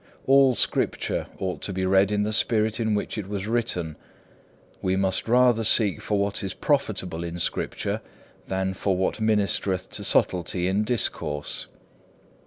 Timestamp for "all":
0.25-0.55